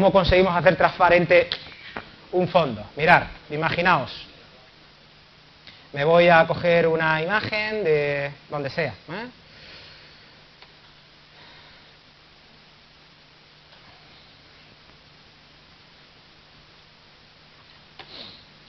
[0.00, 1.50] ¿Cómo conseguimos hacer transparente
[2.32, 2.82] un fondo?
[2.96, 4.10] Mirad, imaginaos.
[5.92, 8.94] Me voy a coger una imagen de donde sea.
[9.10, 9.28] ¿eh?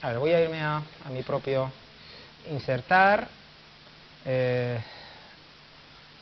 [0.02, 1.72] A ver, voy a irme a, mi propio
[2.50, 3.26] insertar,
[4.26, 4.78] eh,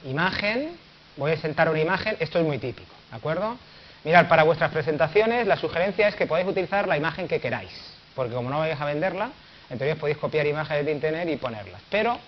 [0.04, 0.78] imagen,
[1.16, 3.58] voy a insertar una imagen, esto es muy típico, ¿de acuerdo?
[4.04, 7.70] Mirad, para vuestras presentaciones la sugerencia es que podáis utilizar la imagen que queráis,
[8.14, 9.30] porque como no vais a venderla,
[9.68, 12.18] entonces podéis copiar imágenes de Internet y ponerlas, pero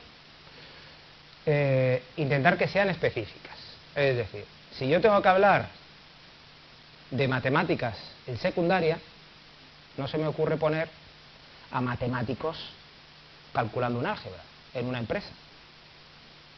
[1.47, 3.57] eh, intentar que sean específicas.
[3.95, 4.45] Es decir,
[4.79, 5.69] si yo tengo que hablar
[7.11, 8.99] de matemáticas en secundaria,
[9.97, 10.89] no se me ocurre poner
[11.71, 12.59] a matemáticos
[13.53, 14.43] calculando un álgebra
[14.75, 15.29] en una empresa.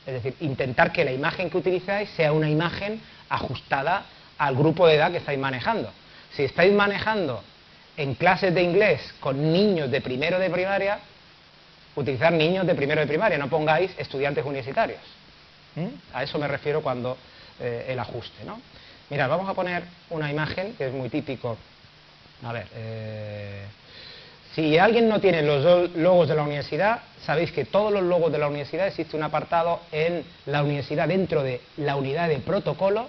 [0.06, 4.04] Es decir, intentar que la imagen que utilizáis sea una imagen ajustada
[4.38, 5.90] al grupo de edad que estáis manejando.
[6.32, 7.42] Si estáis manejando
[7.96, 10.98] en clases de inglés con niños de primero de primaria,
[11.96, 15.00] utilizar niños de primero de primaria, no pongáis estudiantes universitarios.
[15.76, 15.86] ¿Mm?
[16.12, 17.16] A eso me refiero cuando
[17.60, 18.44] eh, el ajuste.
[18.44, 18.60] ¿no?
[19.10, 21.56] Mirad, vamos a poner una imagen que es muy típico.
[22.42, 23.64] A ver, eh,
[24.54, 28.38] si alguien no tiene los logos de la universidad, sabéis que todos los logos de
[28.38, 33.08] la universidad existe un apartado en la universidad dentro de la unidad de protocolo.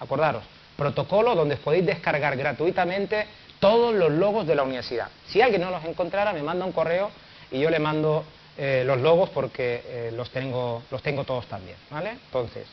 [0.00, 0.42] Acordaros,
[0.76, 3.26] protocolo donde podéis descargar gratuitamente
[3.60, 5.08] todos los logos de la universidad.
[5.28, 7.10] Si alguien no los encontrara, me manda un correo
[7.50, 8.24] y yo le mando
[8.56, 11.76] eh, los logos porque eh, los, tengo, los tengo todos también.
[11.90, 12.10] ¿vale?
[12.10, 12.66] Entonces,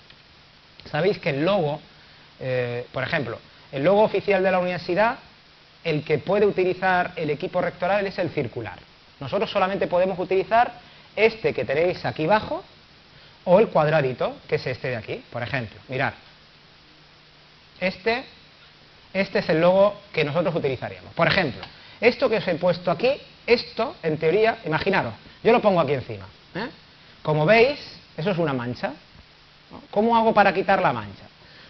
[0.90, 1.80] sabéis que el logo,
[2.40, 3.38] eh, por ejemplo,
[3.72, 5.18] el logo oficial de la universidad
[5.84, 8.80] el que puede utilizar el equipo rectoral es el circular.
[9.20, 10.74] Nosotros solamente podemos utilizar
[11.16, 12.64] este que tenéis aquí abajo
[13.46, 15.80] o el cuadradito, que es este de aquí, por ejemplo.
[15.88, 16.14] Mirad.
[17.80, 18.24] Este,
[19.14, 21.14] este es el logo que nosotros utilizaríamos.
[21.14, 21.62] Por ejemplo,
[22.02, 23.12] esto que os he puesto aquí,
[23.46, 26.26] esto, en teoría, imaginaros, yo lo pongo aquí encima.
[26.56, 26.68] ¿eh?
[27.24, 27.80] Como veis,
[28.16, 28.94] eso es una mancha.
[29.92, 31.24] ¿Cómo hago para quitar la mancha?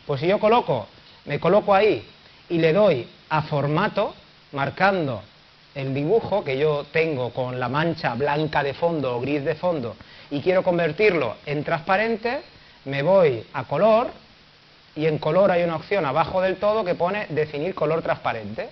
[0.05, 0.87] Pues si yo coloco,
[1.25, 2.07] me coloco ahí
[2.49, 4.13] y le doy a formato,
[4.51, 5.21] marcando
[5.75, 9.95] el dibujo que yo tengo con la mancha blanca de fondo o gris de fondo
[10.31, 12.41] y quiero convertirlo en transparente,
[12.85, 14.09] me voy a color
[14.97, 18.69] y en color hay una opción abajo del todo que pone definir color transparente.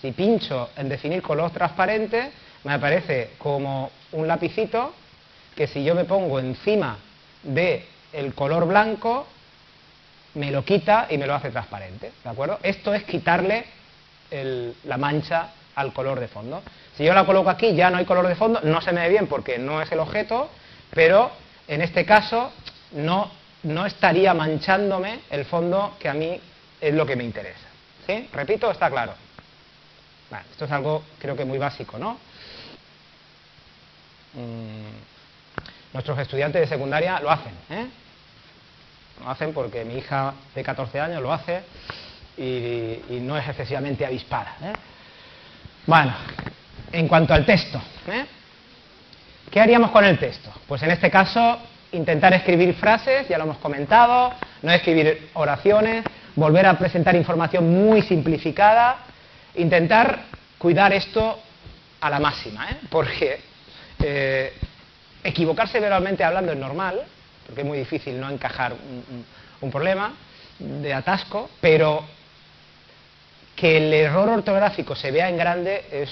[0.00, 2.30] Si pincho en definir color transparente,
[2.64, 4.92] me aparece como un lapicito
[5.56, 6.98] que si yo me pongo encima
[7.42, 9.26] de el color blanco,
[10.34, 12.58] me lo quita y me lo hace transparente, ¿de acuerdo?
[12.62, 13.64] Esto es quitarle
[14.84, 16.62] la mancha al color de fondo.
[16.96, 19.08] Si yo la coloco aquí ya no hay color de fondo, no se me ve
[19.08, 20.50] bien porque no es el objeto,
[20.90, 21.30] pero
[21.66, 22.52] en este caso
[22.92, 23.30] no,
[23.64, 26.40] no estaría manchándome el fondo que a mí
[26.80, 27.68] es lo que me interesa.
[28.06, 28.28] ¿Sí?
[28.32, 29.14] Repito, está claro.
[30.50, 32.18] esto es algo creo que muy básico, ¿no?
[34.34, 37.86] Mm, nuestros estudiantes de secundaria lo hacen, ¿eh?
[39.20, 41.62] Lo hacen porque mi hija de 14 años lo hace
[42.36, 44.56] y, no es excesivamente avispada.
[44.60, 44.72] ¿eh?
[45.86, 46.12] Bueno,
[46.92, 48.26] en cuanto al texto, ¿eh?
[49.50, 50.52] ¿qué haríamos con el texto?
[50.66, 51.58] Pues en este caso,
[51.94, 54.32] intentar escribir frases, ya lo hemos comentado,
[54.62, 58.98] no escribir oraciones, volver a presentar información muy simplificada,
[59.54, 60.24] intentar
[60.58, 61.38] cuidar esto
[62.00, 62.76] a la máxima, ¿eh?
[62.90, 63.40] porque
[65.22, 67.02] equivocarse verbalmente hablando es normal,
[67.46, 70.12] porque es muy difícil no encajar un, problema
[70.58, 72.04] de atasco, pero
[73.56, 76.10] que el error ortográfico se vea en grande es,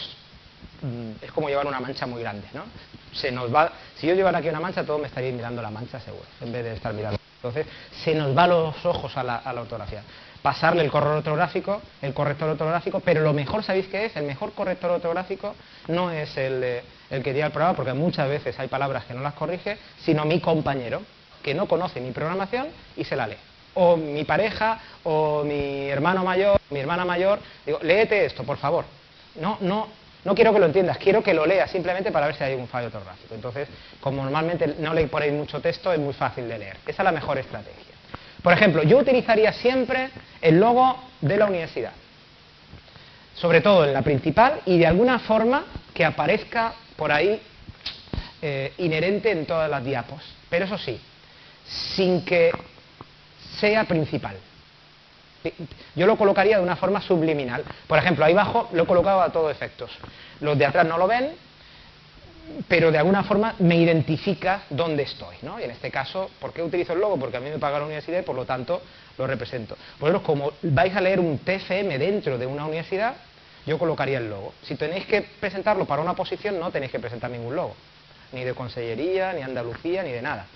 [0.81, 2.65] mm, es como llevar una mancha muy grande, ¿no?
[3.13, 6.01] Se nos va, si yo llevara aquí una mancha, todos me estarían mirando la mancha
[6.01, 7.19] seguro, en vez de estar mirando.
[7.37, 7.67] Entonces,
[8.05, 10.03] se nos va los ojos a la, a la ortografía.
[10.43, 14.17] Pasarle el corrector ortográfico, el corrector ortográfico, pero lo mejor, ¿sabéis qué es?
[14.17, 15.55] El mejor corrector ortográfico
[15.89, 19.21] no es el, el que diga el programa, porque muchas veces hay palabras que no
[19.21, 21.03] las corrige, sino mi compañero,
[21.43, 23.37] que no conoce mi programación y se la lee.
[23.75, 28.85] O mi pareja, o mi hermano mayor, mi hermana mayor, digo, léete esto, por favor.
[29.37, 29.89] No, no,
[30.25, 32.69] no quiero que lo entiendas, quiero que lo leas simplemente para ver si hay un
[32.69, 33.35] fallo ortográfico.
[33.35, 33.69] Entonces,
[34.01, 36.77] como normalmente no por ahí mucho texto, es muy fácil de leer.
[36.87, 37.95] Esa es la mejor estrategia.
[38.43, 40.11] Por ejemplo, yo utilizaría siempre
[40.41, 41.93] el logo de la universidad,
[43.35, 45.65] sobre todo en la principal y de alguna forma
[45.95, 47.41] que aparezca por ahí
[48.41, 50.23] eh, inherente en todas las diapos.
[50.49, 51.01] Pero eso sí,
[51.67, 52.55] sin que
[53.59, 54.37] sea principal.
[55.95, 57.65] Yo lo colocaría de una forma subliminal.
[57.87, 59.91] Por ejemplo, ahí abajo lo he colocado a todos efectos.
[60.41, 61.33] Los de atrás no lo ven,
[62.69, 65.37] pero de alguna forma me identifica dónde estoy.
[65.43, 65.61] ¿no?
[65.61, 67.19] Y en este caso, ¿por qué utilizo el logo?
[67.19, 68.83] Porque a mí me paga la universidad y por lo tanto
[69.19, 69.77] lo represento.
[69.99, 73.15] Vosotros, como vais a leer un TFM dentro de una universidad,
[73.67, 74.55] yo colocaría el logo.
[74.63, 77.77] Si tenéis que presentarlo para una posición, no tenéis que presentar ningún logo.
[78.33, 80.47] Ni de Consellería, ni Andalucía, ni de nada.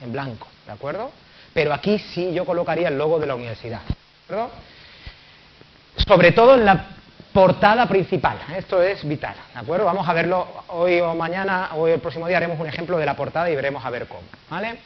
[0.00, 1.10] En blanco, ¿de acuerdo?
[1.52, 3.80] Pero aquí sí yo colocaría el logo de la universidad.
[5.96, 6.86] Sobre todo en la
[7.32, 8.38] portada principal.
[8.56, 9.84] Esto es vital, ¿de acuerdo?
[9.84, 13.16] Vamos a verlo hoy o mañana, o el próximo día haremos un ejemplo de la
[13.16, 14.78] portada y veremos a ver cómo, ¿vale?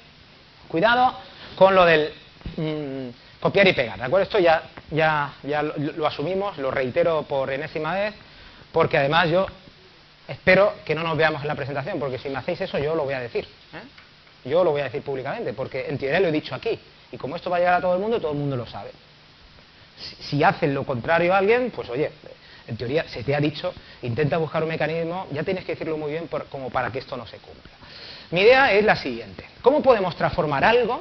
[0.66, 1.14] Cuidado
[1.56, 2.10] con lo del
[2.56, 3.08] mm,
[3.38, 4.24] copiar y pegar, ¿de acuerdo?
[4.24, 8.14] Esto ya, ya, ya lo, asumimos, lo reitero por enésima vez,
[8.72, 9.46] porque además yo
[10.26, 13.04] espero que no nos veamos en la presentación, porque si me hacéis eso yo lo
[13.04, 14.48] voy a decir, ¿eh?
[14.48, 16.80] Yo lo voy a decir públicamente, porque en teoría lo he dicho aquí,
[17.12, 18.90] y como esto va a llegar a todo el mundo, todo el mundo lo sabe.
[20.20, 22.10] Si, hacen lo contrario a alguien, pues oye,
[22.66, 23.72] en teoría se te ha dicho,
[24.02, 27.26] intenta buscar un mecanismo, ya tienes que decirlo muy bien como para que esto no
[27.26, 27.72] se cumpla.
[28.30, 31.00] Mi idea es la siguiente, ¿cómo podemos transformar algo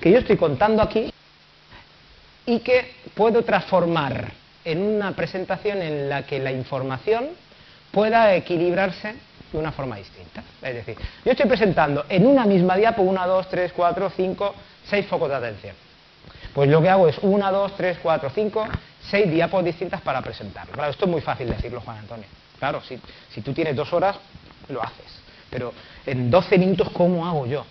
[0.00, 1.12] que yo estoy contando aquí
[2.46, 4.32] y que puedo transformar
[4.64, 7.28] en una presentación en la que la información
[7.92, 9.14] pueda equilibrarse
[9.52, 10.42] de una forma distinta.
[10.60, 15.06] Es decir, yo estoy presentando en una misma diapo una, dos, tres, cuatro, cinco, seis
[15.06, 15.85] focos de atención.
[16.56, 18.66] Pues lo que hago es una, dos, tres, cuatro, cinco,
[19.10, 20.72] seis diapos distintas para presentarlo.
[20.72, 22.24] Claro, esto es muy fácil decirlo, Juan Antonio.
[22.58, 22.98] Claro, si,
[23.28, 24.16] si tú tienes dos horas,
[24.70, 25.20] lo haces.
[25.50, 25.74] Pero
[26.06, 27.66] en 12 minutos, ¿cómo hago yo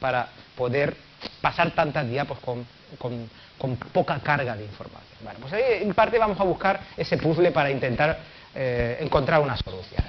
[0.00, 0.26] para
[0.56, 0.96] poder
[1.42, 2.66] pasar tantas diapos con,
[2.96, 5.18] con, poca carga de información?
[5.22, 8.20] Bueno, pues ahí en parte vamos a buscar ese puzzle para intentar
[8.54, 10.02] eh, encontrar una solución.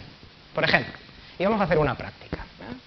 [0.56, 0.94] Por ejemplo,
[1.38, 2.31] y vamos a hacer una práctica.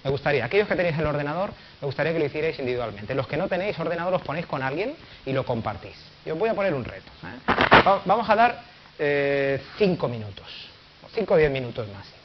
[0.05, 3.15] Me gustaría, aquellos que tenéis el ordenador, me gustaría que lo hicierais individualmente.
[3.15, 5.95] Los que no tenéis ordenador, los ponéis con alguien y lo compartís.
[6.23, 7.09] Yo voy a poner un reto.
[7.23, 8.01] ¿eh?
[8.05, 8.61] Vamos a dar
[8.97, 9.59] 5 eh,
[10.07, 10.69] minutos,
[11.11, 12.17] 5 o 10 minutos máximo.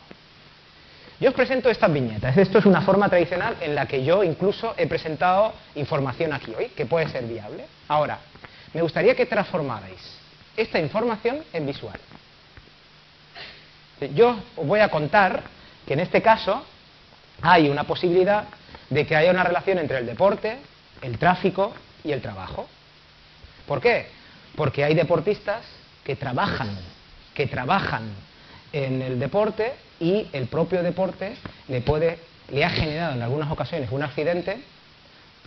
[1.21, 2.37] Yo os presento estas viñetas.
[2.37, 6.67] Esto es una forma tradicional en la que yo incluso he presentado información aquí hoy,
[6.77, 7.65] que puede ser viable.
[7.89, 8.19] Ahora,
[8.75, 10.19] me gustaría que transformarais
[10.55, 11.99] esta información en visual.
[14.15, 15.45] Yo os voy a contar
[15.87, 16.63] que en este caso
[17.43, 18.45] hay una posibilidad
[18.89, 20.59] de que haya una relación entre el deporte,
[21.03, 21.73] el tráfico
[22.05, 22.69] y el trabajo.
[23.67, 24.09] ¿Por qué?
[24.57, 25.63] Porque hay deportistas
[26.05, 26.77] que trabajan,
[27.35, 28.11] que trabajan
[28.73, 31.37] en el deporte y el propio deporte
[31.69, 34.61] le ha generado en algunas ocasiones un accidente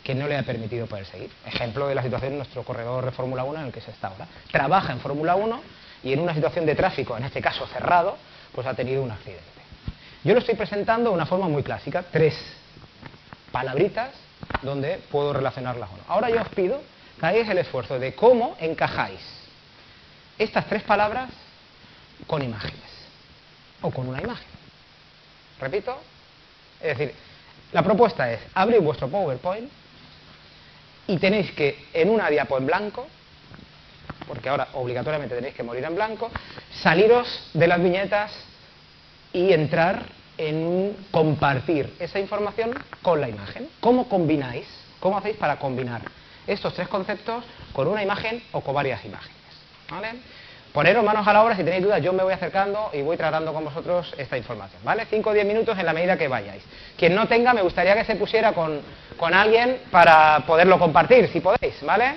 [0.04, 1.32] que no le ha permitido poder seguir.
[1.46, 4.10] Ejemplo de la situación de nuestro corredor de Fórmula 1 en el que se está
[4.10, 4.28] ahora.
[4.52, 5.62] Trabaja en Fórmula 1
[6.04, 8.18] y en una situación de tráfico, en este caso cerrado,
[8.54, 9.53] pues ha tenido un accidente.
[10.24, 12.36] Yo lo estoy presentando de una forma muy clásica, tres
[13.52, 14.12] palabritas
[14.62, 16.04] donde puedo relacionarlas o no.
[16.08, 16.82] Ahora yo os pido
[17.20, 19.20] que hagáis el esfuerzo de cómo encajáis
[20.38, 21.30] estas tres palabras
[22.26, 22.80] con imágenes
[23.82, 24.48] o con una imagen.
[25.60, 25.98] Repito,
[26.82, 27.16] es decir,
[27.74, 29.70] la propuesta es abrir vuestro PowerPoint
[31.08, 33.08] y tenéis que en una diapo en blanco,
[34.26, 36.32] porque ahora obligatoriamente tenéis que morir en blanco,
[36.82, 38.32] saliros de las viñetas
[39.34, 40.04] y entrar
[40.38, 43.68] en compartir esa información con la imagen.
[43.80, 44.68] ¿Cómo combináis?
[45.00, 46.02] ¿Cómo hacéis para combinar
[46.48, 47.44] estos tres conceptos
[47.74, 49.38] con una imagen o con varias imágenes?
[49.90, 50.10] ¿Vale?
[50.72, 53.54] Poneros manos a la obra, si tenéis dudas yo me voy acercando y voy tratando
[53.54, 55.06] con vosotros esta información, ¿vale?
[55.08, 56.64] 5 o 10 minutos en la medida que vayáis.
[56.98, 58.82] Quien no tenga, me gustaría que se pusiera con,
[59.18, 62.16] con alguien para poderlo compartir, si podéis, ¿vale?